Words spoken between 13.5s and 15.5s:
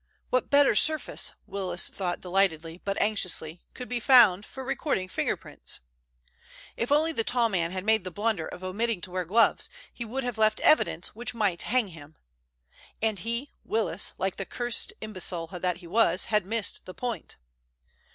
Willis, like the cursed imbecile